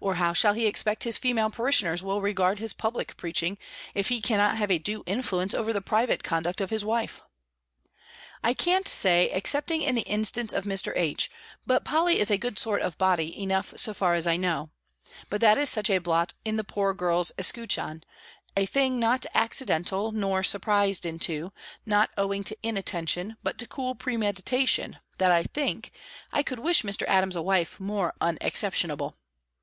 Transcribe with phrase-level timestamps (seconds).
[0.00, 3.58] or how shall he expect his female parishioners will regard his public preaching,
[3.94, 7.20] if he cannot have a due influence over the private conduct of his wife?
[8.42, 10.92] I can't say, excepting in the instance of Mr.
[10.96, 11.28] H.
[11.66, 14.70] but Polly is a good sort of body enough so far as I know;
[15.28, 18.04] but that is such a blot in the poor girl's escutcheon,
[18.56, 21.52] a thing not accidental, nor surprised into,
[21.84, 25.90] not owing to inattention, but to cool premeditation, that, I think,
[26.32, 27.02] I could wish Mr.
[27.08, 29.16] Adams a wife more unexceptionable.